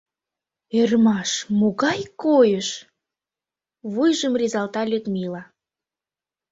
[0.79, 2.69] —Ӧрмаш, могай койыш!—
[3.91, 5.43] вуйжым рӱзалта Людмила.